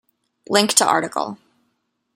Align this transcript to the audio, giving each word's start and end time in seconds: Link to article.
Link 0.49 0.71
to 0.71 0.87
article. 0.89 1.37